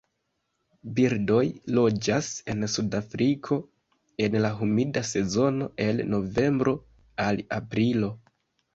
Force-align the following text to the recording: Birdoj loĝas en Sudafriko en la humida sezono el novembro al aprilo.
Birdoj 0.99 1.41
loĝas 1.79 2.31
en 2.55 2.67
Sudafriko 2.77 3.59
en 4.29 4.41
la 4.47 4.53
humida 4.63 5.07
sezono 5.13 5.71
el 5.89 6.05
novembro 6.17 6.79
al 7.29 7.43
aprilo. 7.63 8.15